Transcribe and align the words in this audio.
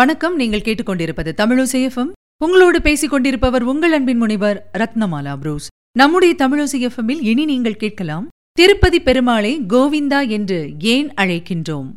வணக்கம். 0.00 0.36
நீங்கள் 0.36 0.60
கேட்டுக்கொண்டிருப்பது 0.60 1.32
தமிழோசைஎஃப்எம் 1.36 2.10
உங்களோடு 2.44 2.82
பேசிக் 2.82 3.10
கொண்டிருப்பவர் 3.10 3.62
உங்கள் 3.62 3.92
அன்பின் 3.92 4.16
முனைவர் 4.16 4.70
ரத்னமாலா 4.78 5.36
புரூஸ். 5.36 5.68
நம்முடைய 5.98 6.34
தமிழோசைஎஃப்எம்மில் 6.38 7.18
இனி 7.20 7.44
நீங்கள் 7.44 7.76
கேட்கலாம் 7.76 8.28
திருப்பதி 8.52 9.00
பெருமாளை 9.00 9.60
கோவிந்தா 9.68 10.28
என்று 10.28 10.74
ஏன் 10.78 11.14
அழைக்கின்றோம்? 11.16 11.88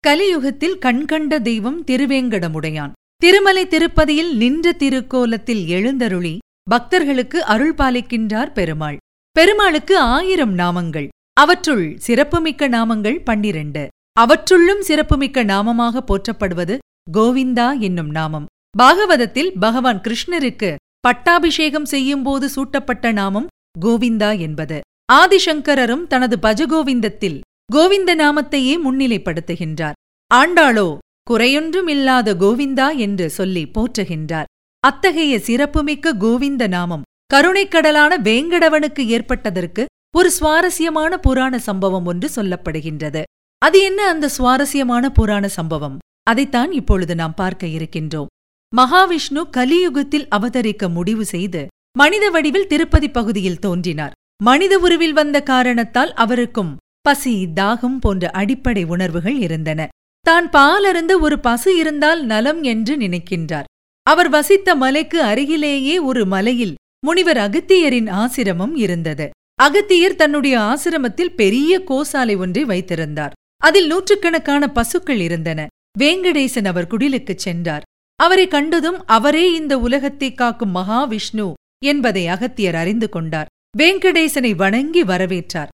கலியுகத்தில் 0.00 0.78
கண்கண்ட 0.78 1.38
தெய்வம் 1.38 1.84
திருவேங்கடமுடையான். 1.84 2.92
திருமலை 3.22 3.66
திருப்பதியில் 3.66 4.36
நின்ற 4.36 4.72
திருக்கோலத்தில் 4.72 5.66
எழுந்தருளி 5.66 6.38
பக்தர்களுக்கு 6.70 7.44
அருள் 7.44 7.74
பாலிக்கின்றார் 7.74 8.52
பெருமாள். 8.52 8.96
பெருமாளுக்கு 9.32 9.98
ஆயிரம் 9.98 10.58
நாமங்கள். 10.58 11.08
அவற்றுள் 11.32 11.98
சிறப்புமிக்க 11.98 12.68
நாமங்கள் 12.68 13.24
பன்னிரண்டு. 13.24 13.88
அவற்றுள்ளும் 14.12 14.82
சிறப்புமிக்க 14.82 15.44
நாமமாக 15.44 16.02
போற்றப்படுவது 16.06 16.78
கோவிந்தா 17.12 17.78
என்னும் 17.78 18.10
நாமம். 18.10 18.46
பாகவதத்தில் 18.78 19.50
பகவான் 19.60 20.00
கிருஷ்ணருக்கு 20.00 20.74
பட்டாபிஷேகம் 21.00 21.84
செய்யும்போது 21.84 22.48
சூட்டப்பட்ட 22.48 23.12
நாமம் 23.12 23.46
கோவிந்தா 23.80 24.38
என்பது. 24.38 24.80
ஆதிசங்கரரும் 25.12 26.06
தனது 26.06 26.38
பஜகோவிந்தத்தில் 26.42 27.40
கோவிந்த 27.72 28.16
நாமத்தையே 28.16 28.76
முன்னிலைப்படுத்துகின்றார். 28.86 29.98
ஆண்டாளோ 30.34 30.88
குறையொன்றும் 31.30 31.88
இல்லாத 31.88 32.34
கோவிந்தா 32.34 32.96
என்று 32.96 33.30
சொல்லி 33.30 33.70
போற்றுகின்றார். 33.74 34.50
அத்தகைய 34.84 35.38
சிறப்புமிக்க 35.38 36.14
கோவிந்த 36.14 36.66
நாமம் 36.66 37.06
கருணைக்கடலான 37.34 38.12
வேங்கடவனுக்கு 38.18 39.02
ஏற்பட்டதற்கு 39.06 39.84
ஒரு 40.16 40.30
சுவாரஸ்யமான 40.30 41.12
புராண 41.18 41.58
சம்பவம் 41.58 42.06
ஒன்று 42.06 42.28
சொல்லப்படுகின்றது. 42.36 43.22
அது 43.58 43.78
என்ன 43.80 44.00
அந்த 44.08 44.26
சுவாரஸ்யமான 44.28 45.10
புராண 45.10 45.48
சம்பவம்? 45.48 45.96
அதைத்தான் 46.22 46.72
இப்பொழுது 46.72 47.14
நாம் 47.14 47.34
பார்க்க 47.34 47.66
இருக்கின்றோம். 47.66 48.30
மகாவிஷ்ணு 48.72 49.42
கலியுகத்தில் 49.56 50.28
அவதரிக்க 50.28 50.88
முடிவு 50.88 51.24
செய்து 51.24 51.66
மனித 51.98 52.30
வடிவில் 52.30 52.66
திருப்பதி 52.66 53.08
பகுதியில் 53.08 53.58
தோன்றினார். 53.58 54.16
மனித 54.42 54.78
உருவில் 54.78 55.12
வந்த 55.12 55.36
காரணத்தால் 55.42 56.12
அவருக்கும் 56.14 56.72
பசி 57.00 57.46
தாகம் 57.54 58.00
போன்ற 58.00 58.30
அடிப்படை 58.30 58.84
உணர்வுகள் 58.84 59.38
இருந்தன. 59.38 59.88
தான் 60.26 60.50
பாலருந்த 60.50 61.20
ஒரு 61.20 61.38
பசு 61.38 61.76
இருந்தால் 61.76 62.24
நலம் 62.24 62.62
என்று 62.62 62.96
நினைக்கின்றார். 62.96 63.68
அவர் 64.02 64.28
வசித்த 64.28 64.74
மலைக்கு 64.74 65.22
அருகிலேயே 65.22 65.98
ஒரு 65.98 66.26
மலையில் 66.26 66.74
முனிவர் 67.06 67.36
அகத்தியரின் 67.36 68.08
ஆசிரமம் 68.22 68.76
இருந்தது. 68.76 69.30
அகத்தியர் 69.62 70.14
தன்னுடைய 70.14 70.58
ஆசிரமத்தில் 70.58 71.34
பெரிய 71.34 71.82
கோசாலை 71.86 72.36
ஒன்றை 72.36 72.64
வைத்திருந்தார். 72.64 73.32
அதில் 73.56 73.86
நூற்றுக்கணக்கான 73.86 74.68
பசுக்கள் 74.68 75.20
இருந்தன. 75.20 75.66
வேங்கடேசன் 75.98 76.66
அவர் 76.66 76.86
குடிலுக்குச் 76.86 77.44
சென்றார். 77.46 77.82
அவரை 78.16 78.48
கண்டதும் 78.48 79.06
அவரே 79.06 79.52
இந்த 79.52 79.78
உலகத்தை 79.78 80.34
காக்கும் 80.34 80.74
மகாவிஷ்ணு 80.74 81.52
என்பதை 81.84 82.26
அகத்தியர் 82.26 82.74
அறிந்து 82.74 83.08
கொண்டார். 83.08 83.46
வேங்கடேசனை 83.78 84.54
வணங்கி 84.54 85.02
வரவேற்றார். 85.02 85.72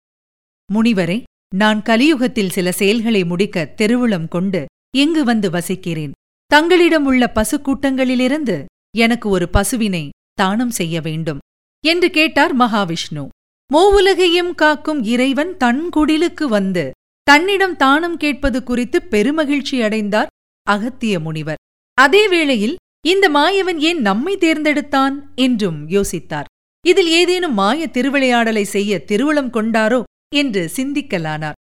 முனிவரே 0.73 1.23
நான் 1.53 1.83
கலியுகத்தில் 1.83 2.51
சில 2.51 2.73
செயல்களை 2.73 3.25
முடிக்க 3.25 3.75
தெருவுளம் 3.77 4.29
கொண்டு 4.29 4.67
இங்கு 4.97 5.25
வந்து 5.25 5.51
வசிக்கிறேன். 5.51 6.13
தங்களிடம் 6.47 7.07
உள்ள 7.07 7.33
பசுக்கூட்டங்களிலிருந்து 7.35 8.65
எனக்கு 8.97 9.29
ஒரு 9.29 9.49
பசுவினை 9.53 10.09
தானம் 10.33 10.71
செய்ய 10.71 11.01
வேண்டும் 11.01 11.39
என்று 11.85 12.11
கேட்டார் 12.11 12.57
மகாவிஷ்ணு. 12.57 13.29
மூவுலகையும் 13.71 14.55
காக்கும் 14.55 15.03
இறைவன் 15.03 15.57
தன் 15.57 15.89
குடிலுக்கு 15.97 16.45
வந்து 16.45 16.91
தன்னிடம் 17.23 17.77
தானம் 17.77 18.17
கேட்பது 18.17 18.63
குறித்து 18.63 18.99
பெருமகிழ்ச்சி 19.11 19.83
அடைந்தார் 19.83 20.33
அகத்திய 20.67 21.21
முனிவர். 21.21 21.61
அதே 21.95 22.29
வேளையில் 22.29 22.77
இந்த 23.07 23.31
மாயவன் 23.31 23.79
ஏன் 23.79 24.01
நம்மை 24.01 24.37
தேர்ந்தெடுத்தான்? 24.37 25.17
என்றும் 25.35 25.89
யோசித்தார். 25.89 26.49
இதில் 26.87 27.09
ஏதேனும் 27.09 27.55
மாய 27.55 27.87
திருவிளையாடலை 27.87 28.63
செய்ய 28.63 29.05
திருவுளம் 29.07 29.51
கொண்டாரோ 29.51 30.03
என்று 30.35 30.71
சிந்திக்கலானார். 30.77 31.59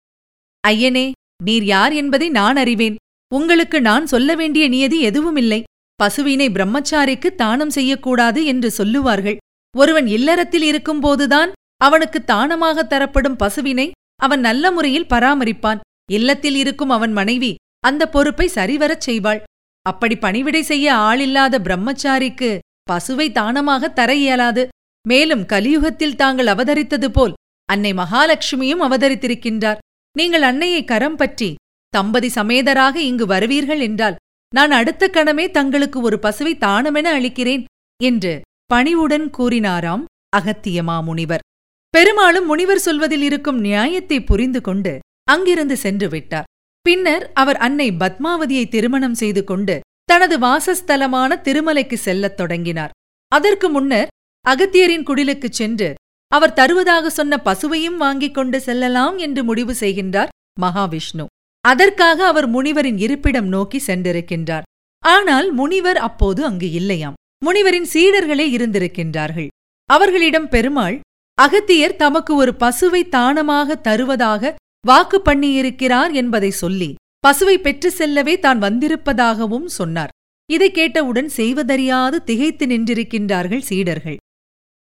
ஐயனே 0.67 1.11
நீர் 1.43 1.63
யார் 1.63 1.93
என்பதை 1.93 2.29
நான் 2.29 2.55
அறிவேன். 2.55 2.95
உங்களுக்கு 3.33 3.81
நான் 3.81 4.05
சொல்ல 4.05 4.35
வேண்டிய 4.35 4.67
நியதி 4.67 5.01
எதுவுமில்லை. 5.01 5.63
பசுவினை 6.03 6.47
பிரம்மச்சாரிக்கு 6.49 7.29
தானம் 7.35 7.69
செய்யக்கூடாது 7.69 8.45
என்று 8.45 8.71
சொல்லுவார்கள். 8.71 9.37
ஒருவன் 9.77 10.07
இல்லறத்தில் 10.07 10.65
இருக்கும்போதுதான் 10.71 11.51
அவனுக்கு 11.77 12.23
தானமாக 12.23 12.83
தரப்படும் 12.83 13.35
பசுவினை 13.35 13.91
அவன் 14.15 14.39
நல்ல 14.39 14.71
முறையில் 14.71 15.09
பராமரிப்பான். 15.09 15.79
இல்லத்தில் 16.11 16.55
இருக்கும் 16.55 16.89
அவன் 16.89 17.11
மனைவி 17.11 17.55
அந்த 17.79 18.09
பொறுப்பை 18.09 18.47
சரிவரச் 18.55 19.09
செய்வாள். 19.09 19.41
அப்படி 19.81 20.15
பணிவிடை 20.15 20.61
செய்ய 20.61 20.93
ஆளில்லாத 20.93 21.55
பிரம்மச்சாரிக்கு 21.67 22.59
பசுவை 22.91 23.31
தானமாக 23.31 23.89
தர 23.89 24.15
இயலாது. 24.15 24.67
மேலும் 25.07 25.45
கலியுகத்தில் 25.45 26.15
தாங்கள் 26.15 26.47
அவதரித்தது 26.47 27.07
போல் 27.07 27.33
அன்னை 27.73 27.91
மகாலட்சுமியும் 27.93 28.83
அவதரித்திருக்கின்றார். 28.87 29.81
நீங்கள் 30.17 30.41
அன்னையை 30.41 30.81
கரம் 30.83 31.15
பற்றி 31.15 31.49
தம்பதி 31.89 32.29
சமேதராக 32.35 32.95
இங்கு 33.09 33.25
வருவீர்கள் 33.25 33.81
என்றால் 33.81 34.19
நான் 34.55 34.71
அடுத்த 34.71 35.09
கணமே 35.13 35.45
தங்களுக்கு 35.51 35.99
ஒரு 36.01 36.17
பசுவை 36.21 36.53
தானமென 36.65 37.07
அளிக்கிறேன் 37.17 37.63
என்று 38.03 38.33
பணிவுடன் 38.65 39.25
கூறினாராம் 39.37 40.03
அகத்தியமா 40.37 40.97
முனிவர். 41.03 41.43
பெருமாளும் 41.89 42.45
முனிவர் 42.45 42.85
சொல்வதில் 42.87 43.21
இருக்கும் 43.21 43.59
நியாயத்தை 43.59 44.17
புரிந்து 44.23 44.61
கொண்டு 44.61 44.93
அங்கிருந்து 45.31 45.75
சென்று 45.77 46.07
விட்டார். 46.09 46.47
பின்னர் 46.85 47.25
அவர் 47.33 47.57
அன்னை 47.57 47.87
பத்மாவதியை 47.91 48.63
திருமணம் 48.67 49.17
செய்து 49.21 49.41
கொண்டு 49.43 49.75
தனது 50.03 50.35
வாசஸ்தலமான 50.39 51.31
திருமலைக்கு 51.43 51.97
செல்லத் 52.05 52.37
தொடங்கினார். 52.37 52.93
அதற்கு 53.31 53.69
முன்னர் 53.69 54.11
அகத்தியரின் 54.45 55.07
குடிலுக்குச் 55.07 55.57
சென்று 55.59 55.89
அவர் 56.31 56.57
தருவதாக 56.59 57.09
சொன்ன 57.09 57.39
பசுவையும் 57.45 57.97
வாங்கிக் 58.03 58.35
கொண்டு 58.35 58.57
செல்லலாம் 58.61 59.17
என்று 59.17 59.41
முடிவு 59.43 59.73
செய்கின்றார் 59.79 60.33
மகாவிஷ்ணு. 60.61 61.25
அதற்காக 61.65 62.19
அவர் 62.25 62.47
முனிவரின் 62.49 62.99
இருப்பிடம் 63.05 63.47
நோக்கி 63.47 63.79
சென்றிருக்கின்றார். 63.87 64.67
ஆனால் 65.03 65.47
முனிவர் 65.51 65.99
அப்போது 66.07 66.41
அங்கு 66.45 66.69
இல்லையாம். 66.71 67.17
முனிவரின் 67.45 67.87
சீடர்களே 67.93 68.45
இருந்திருக்கின்றார்கள். 68.57 69.49
அவர்களிடம் 69.89 70.47
பெருமாள் 70.47 70.97
அகத்தியர் 71.37 71.95
தமக்கு 71.95 72.33
ஒரு 72.35 72.51
பசுவை 72.63 73.01
தானமாக 73.09 73.75
தருவதாக 73.87 74.53
வாக்கு 74.87 75.17
பண்ணியிருக்கிறார் 75.25 76.11
என்பதை 76.13 76.51
சொல்லி 76.61 76.89
பசுவை 77.27 77.55
பெற்று 77.57 77.89
செல்லவே 77.91 78.35
தான் 78.39 78.59
வந்திருப்பதாகவும் 78.59 79.67
சொன்னார். 79.77 80.11
இதை 80.49 80.69
கேட்டவுடன் 80.71 81.29
செய்வதறியாது 81.29 82.17
திகைத்து 82.23 82.65
நின்றிருக்கின்றார்கள் 82.65 83.63
சீடர்கள். 83.69 84.19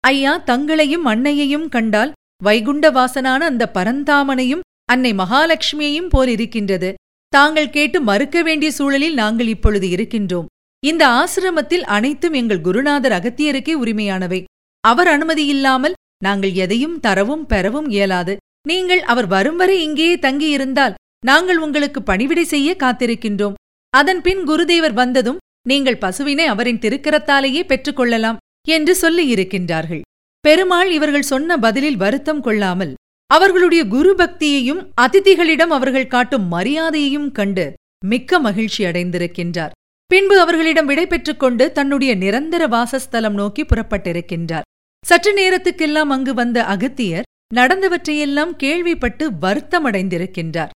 ஐயா 0.04 0.34
தங்களையும் 0.50 1.06
அன்னையையும் 1.06 1.68
கண்டால் 1.70 2.12
வைகுண்டவாசனான 2.46 3.42
அந்த 3.52 3.64
பரந்தாமனையும் 3.74 4.66
அன்னை 4.86 5.12
மகாலட்சுமியையும் 5.14 6.10
போல் 6.10 6.28
இருக்கின்றது 6.28 6.90
தாங்கள் 7.34 7.70
கேட்டு 7.70 8.02
மறுக்க 8.02 8.38
வேண்டிய 8.42 8.72
சூழலில் 8.72 9.14
நாங்கள் 9.14 9.48
இப்பொழுது 9.48 9.88
இருக்கின்றோம். 9.90 10.48
இந்த 10.84 11.04
ஆசிரமத்தில் 11.22 11.86
அனைத்தும் 11.96 12.34
எங்கள் 12.34 12.66
குருநாதர் 12.68 13.16
அகத்தியருக்கே 13.18 13.74
உரிமையானவை. 13.74 14.40
அவர் 14.84 15.08
அனுமதியில்லாமல் 15.08 15.98
நாங்கள் 16.24 16.54
எதையும் 16.54 16.98
தரவும் 17.00 17.46
பெறவும் 17.46 17.90
இயலாது. 17.90 18.34
நீங்கள் 18.68 19.02
அவர் 19.02 19.28
வரும் 19.28 19.56
வரை 19.56 19.78
இங்கேயே 19.84 20.16
தங்கியிருந்தால் 20.16 20.98
நாங்கள் 21.26 21.58
உங்களுக்கு 21.58 22.04
பணிவிடை 22.04 22.44
செய்ய 22.44 22.70
காத்திருக்கின்றோம். 22.84 23.58
அதன்பின் 23.94 24.42
குருதேவர் 24.50 24.96
வந்ததும் 25.02 25.42
நீங்கள் 25.70 26.02
பசுவினை 26.02 26.46
அவரின் 26.46 26.82
திருக்கரத்தாலேயே 26.84 27.62
பெற்றுக்கொள்ளலாம். 27.72 28.40
என்று 28.68 28.98
சொல்லியிருக்கின்றார்கள் 29.02 30.02
பெருமாள் 30.42 30.92
இவர்கள் 30.92 31.22
சொன்ன 31.22 31.58
பதிலில் 31.58 31.98
வருத்தம் 31.98 32.42
கொள்ளாமல் 32.42 32.94
அவர்களுடைய 33.28 33.88
குரு 33.88 34.16
பக்தியையும் 34.16 34.88
அதிதிகளிடம் 35.02 35.70
அவர்கள் 35.70 36.08
காட்டும் 36.08 36.52
மரியாதையையும் 36.52 37.32
கண்டு 37.32 37.74
மிக்க 38.06 38.40
மகிழ்ச்சி 38.40 38.86
அடைந்திருக்கின்றார். 38.86 39.70
பின்பு 40.08 40.40
அவர்களிடம் 40.40 40.86
விடை 40.86 41.08
கொண்டு 41.38 41.72
தன்னுடைய 41.72 42.16
நிரந்தர 42.16 42.68
வாசஸ்தலம் 42.68 43.34
நோக்கி 43.34 43.64
புறப்பட்டிருக்கின்றார். 43.64 44.62
சற்று 45.06 45.34
நேரத்துக்கெல்லாம் 45.34 46.10
அங்கு 46.10 46.34
வந்த 46.34 46.66
அகத்தியர் 46.66 47.28
நடந்தவற்றையெல்லாம் 47.56 48.56
கேள்விப்பட்டு 48.56 49.32
வருத்தமடைந்திருக்கின்றார். 49.32 50.70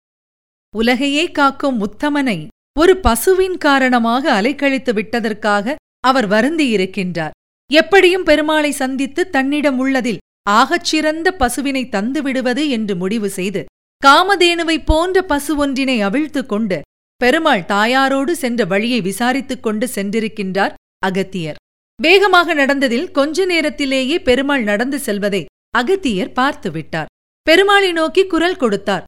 உலகையே 0.75 1.31
காக்கும் 1.31 1.79
உத்தமனை 1.81 2.47
ஒரு 2.79 2.97
பசுவின் 2.97 3.57
காரணமாக 3.57 4.41
அலைக்கழித்து 4.41 4.93
விட்டதற்காக 4.93 5.75
அவர் 5.99 6.27
வருந்தியிருக்கின்றார். 6.29 7.31
எப்படியும் 7.71 8.25
பெருமாளை 8.25 8.69
சந்தித்து 8.69 9.29
தன்னிடம் 9.29 9.79
உள்ளதில் 9.79 10.17
ஆகச் 10.49 10.83
சிறந்த 10.83 11.31
பசுவினை 11.31 11.83
தந்துவிடுவது 11.89 12.69
என்று 12.69 12.95
முடிவு 12.95 13.29
செய்து 13.29 13.65
காமதேனுவைப் 14.05 14.85
போன்ற 14.85 15.21
பசு 15.21 15.55
ஒன்றினை 15.55 16.01
அவிழ்த்துக் 16.03 16.45
கொண்டு 16.45 16.81
பெருமாள் 17.15 17.61
தாயாரோடு 17.61 18.31
சென்ற 18.31 18.65
வழியை 18.65 19.01
விசாரித்துக் 19.01 19.59
கொண்டு 19.59 19.85
சென்றிருக்கின்றார் 19.95 20.73
அகத்தியர். 21.05 21.55
வேகமாக 22.01 22.53
நடந்ததில் 22.53 23.11
கொஞ்ச 23.11 23.45
நேரத்திலேயே 23.45 24.19
பெருமாள் 24.19 24.63
நடந்து 24.63 24.99
செல்வதை 24.99 25.45
அகத்தியர் 25.77 26.31
பார்த்துவிட்டார் 26.31 27.05
பெருமாளை 27.49 27.91
நோக்கி 27.91 28.25
குரல் 28.27 28.55
கொடுத்தார். 28.55 29.03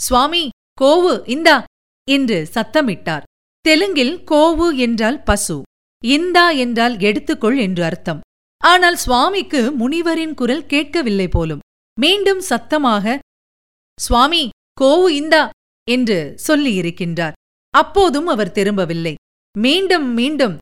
சுவாமி 0.00 0.48
கோவு 0.80 1.28
இந்தா 1.28 1.64
என்று 2.08 2.48
சத்தமிட்டார். 2.54 3.22
தெலுங்கில் 3.60 4.24
கோவு 4.26 4.76
என்றால் 4.76 5.22
பசு. 5.22 5.62
இந்தா 6.04 6.50
என்றால் 6.50 6.96
எடுத்துக்கொள் 6.96 7.58
என்று 7.58 7.84
அர்த்தம். 7.84 8.20
ஆனால் 8.60 8.96
சுவாமிக்கு 8.96 9.60
முனிவரின் 9.72 10.34
குரல் 10.34 10.66
கேட்கவில்லை 10.66 11.28
போலும். 11.28 11.58
மீண்டும் 12.00 12.40
சத்தமாக 12.40 13.18
சுவாமி 14.00 14.48
கோவு 14.80 15.08
இந்தா 15.08 15.48
என்று 15.88 16.18
சொல்லியிருக்கின்றார் 16.46 17.32
அப்போதும் 17.74 18.26
அவர் 18.26 18.52
திரும்பவில்லை. 18.52 19.14
மீண்டும் 19.58 20.08
மீண்டும் 20.12 20.56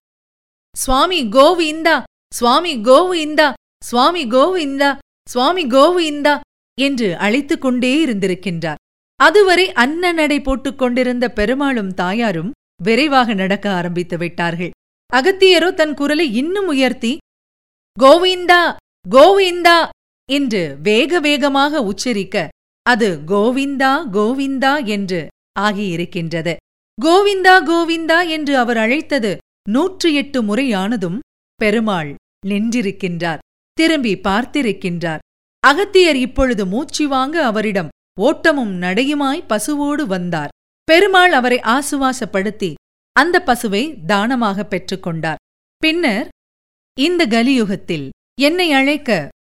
சுவாமி 0.76 1.20
கோவு 1.28 1.60
இந்தா 1.60 2.02
சுவாமி 2.34 2.72
கோவு 2.80 3.14
இந்தா 3.14 3.52
சுவாமி 3.84 4.24
கோவு 4.26 4.56
இந்தா 4.56 4.98
சுவாமி 5.28 5.64
கோவு 5.66 5.98
இந்தா 5.98 6.40
என்று 6.78 7.16
அழைத்துக் 7.16 7.60
கொண்டே 7.60 8.06
இருந்திருக்கின்றார். 8.06 8.80
அதுவரை 9.16 9.72
அன்ன 9.72 10.12
நடை 10.12 10.40
போட்டுக் 10.40 10.78
கொண்டிருந்த 10.78 11.32
பெருமாளும் 11.32 11.94
தாயாரும் 11.94 12.50
விரைவாக 12.82 13.34
நடக்க 13.34 13.66
ஆரம்பித்து 13.70 14.18
விட்டார்கள். 14.18 14.70
அகத்தியரோ 15.12 15.68
தன் 15.74 15.94
குரலை 15.94 16.26
இன்னும் 16.34 16.66
உயர்த்தி 16.66 17.12
கோவிந்தா 17.96 18.62
கோவிந்தா 19.10 19.78
என்று 20.28 20.62
வேக 20.82 21.20
வேகமாக 21.20 21.82
உச்சரிக்க 21.82 22.48
அது 22.86 23.08
கோவிந்தா 23.26 23.92
கோவிந்தா 24.12 24.72
என்று 24.86 25.20
ஆகியிருக்கின்றது. 25.60 26.54
கோவிந்தா 26.98 27.54
கோவிந்தா 27.70 28.18
என்று 28.28 28.58
அவர் 28.58 28.76
அழைத்தது 28.76 29.32
நூற்றி 29.68 30.14
எட்டு 30.14 30.38
முறையானதும் 30.42 31.18
பெருமாள் 31.60 32.10
நின்றிருக்கின்றார் 32.46 33.42
திரும்பி 33.78 34.12
பார்த்திருக்கின்றார். 34.24 35.22
அகத்தியர் 35.62 36.16
இப்பொழுது 36.16 36.66
மூச்சு 36.66 37.08
வாங்க 37.08 37.36
அவரிடம் 37.44 37.92
ஓட்டமும் 38.20 38.74
நடையுமாய் 38.82 39.46
பசுவோடு 39.48 40.04
வந்தார். 40.06 40.52
பெருமாள் 40.88 41.32
அவரை 41.32 41.58
ஆசுவாசப்படுத்தி 41.66 42.70
அந்த 43.16 43.36
பசுவை 43.46 43.82
தானமாக 44.10 44.66
பெற்றுக்கொண்டார். 44.72 45.40
பின்னர் 45.82 46.28
இந்த 46.96 47.22
கலியுகத்தில் 47.26 48.06
என்னை 48.40 48.68
அழைக்க 48.72 49.10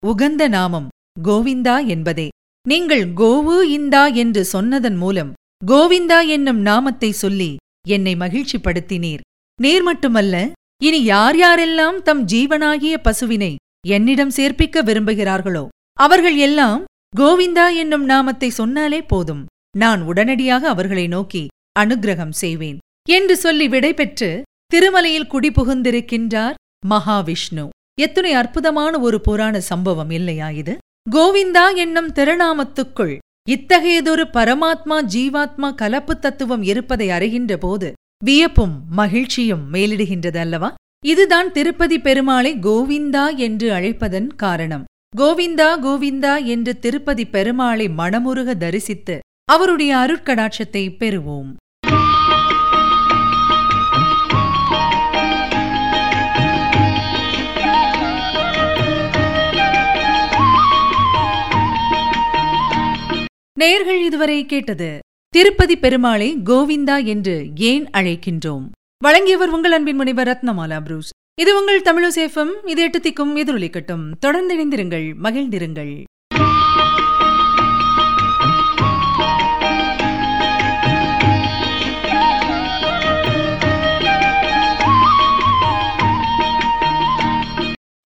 உகந்த 0.06 0.43
நாமம் 0.49 0.88
கோவிந்தா 1.23 1.76
என்பதே. 1.87 2.29
நீங்கள் 2.67 3.05
கோவு 3.20 3.56
இந்தா 3.76 4.03
என்று 4.23 4.43
சொன்னதன் 4.44 4.97
மூலம் 4.97 5.31
கோவிந்தா 5.67 6.19
என்னும் 6.26 6.61
நாமத்தை 6.61 7.11
சொல்லி 7.23 7.50
என்னை 7.88 8.14
மகிழ்ச்சிப்படுத்தினீர். 8.17 9.23
நீர் 9.59 9.82
மட்டுமல்ல 9.82 10.37
இனி 10.85 11.00
யார் 11.05 11.37
யாரெல்லாம் 11.37 11.99
தம் 12.03 12.23
ஜீவனாகிய 12.25 12.94
பசுவினை 13.06 13.53
என்னிடம் 13.88 14.32
சேர்ப்பிக்க 14.37 14.82
விரும்புகிறார்களோ 14.88 15.65
அவர்கள் 15.99 16.37
எல்லாம் 16.47 16.82
கோவிந்தா 17.17 17.67
என்னும் 17.75 18.05
நாமத்தை 18.05 18.49
சொன்னாலே 18.50 19.00
போதும். 19.03 19.43
நான் 19.79 20.00
உடனடியாக 20.03 20.62
அவர்களை 20.69 21.06
நோக்கி 21.08 21.43
அனுக்கிரகம் 21.81 22.35
செய்வேன். 22.43 22.79
என்று 23.08 23.37
சொல்லி 23.37 23.69
விடைபெற்று 23.69 24.43
திருமலையில் 24.75 25.31
குடிபுகுந்திருக்கின்றார் 25.31 26.54
மகாவிஷ்ணு. 26.88 27.69
எத்தனை 28.00 28.32
அற்புதமான 28.32 28.99
ஒரு 28.99 29.20
புராண 29.20 29.60
சம்பவம் 29.60 30.10
இல்லையா 30.10 30.50
இது? 30.50 30.76
கோவிந்தா 31.10 31.75
என்னும் 31.75 32.12
திருநாமத்துக்குள் 32.12 33.19
இத்தகையதொரு 33.50 34.25
பரமாத்மா 34.32 34.96
ஜீவாத்மா 35.14 35.75
கலப்பு 35.75 36.19
தத்துவம் 36.19 36.62
இருப்பதை 36.62 37.08
அறிகின்ற 37.08 37.56
போது 37.56 37.93
வியப்பும் 38.25 38.75
மகிழ்ச்சியும் 38.90 39.64
மேலிடுகின்றது 39.72 40.37
அல்லவா? 40.37 40.75
இதுதான் 41.05 41.52
திருப்பதி 41.52 41.98
பெருமாளை 41.98 42.52
கோவிந்தா 42.62 43.37
என்று 43.37 43.70
அழைப்பதன் 43.72 44.28
காரணம். 44.37 44.84
கோவிந்தா 45.16 45.70
கோவிந்தா 45.87 46.44
என்று 46.44 46.78
திருப்பதி 46.78 47.25
பெருமாளை 47.32 47.88
மனமுருக 47.96 48.55
தரிசித்து 48.56 49.19
அவருடைய 49.44 49.96
அருட்கடாட்சத்தை 49.96 50.84
பெறுவோம். 51.00 51.50
நேர்கள் 63.62 64.00
இதுவரை 64.05 64.47
கேட்டது 64.47 64.99
திருப்பதி 65.29 65.79
பெருமாளை 65.79 66.37
கோவிந்தா 66.44 67.05
என்று 67.05 67.50
ஏன் 67.56 67.85
அழைக்கின்றோம்? 67.93 68.64
வழங்கியவர் 68.99 69.49
உங்கள் 69.49 69.73
அன்பின் 69.73 69.97
முனைவர் 69.97 70.29
ரத்னமாலா 70.29 70.81
புரூஸ். 70.81 71.11
இது 71.41 71.59
உங்கள் 71.59 71.82
தமிழசேஃபம் 71.82 72.50
இது 72.67 72.82
எட்டு 72.82 72.99
திக்கும் 72.99 73.37
எதிரொலிக்கட்டும். 73.37 74.12
தொடர்ந்து 74.20 74.56
இணைந்திருங்கள் 74.56 75.14
மகிழ்ந்திருங்கள். 75.23 76.03